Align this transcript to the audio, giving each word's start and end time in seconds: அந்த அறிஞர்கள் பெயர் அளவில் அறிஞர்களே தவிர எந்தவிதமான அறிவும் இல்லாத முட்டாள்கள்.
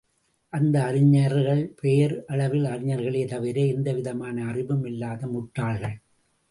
அந்த 0.53 0.83
அறிஞர்கள் 0.83 1.61
பெயர் 1.81 2.25
அளவில் 2.27 2.63
அறிஞர்களே 2.63 3.23
தவிர 3.25 3.65
எந்தவிதமான 3.65 4.45
அறிவும் 4.47 4.85
இல்லாத 4.85 5.27
முட்டாள்கள். 5.27 5.97